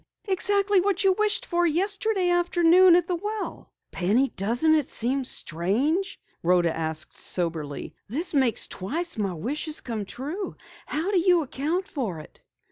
[0.27, 6.19] Exactly what you wished for yesterday afternoon at the well." "Penny, doesn't it seem strange?"
[6.41, 7.93] Rhoda asked soberly.
[8.07, 10.55] "This makes twice my wish has come true.
[10.87, 12.41] How do you account for it?"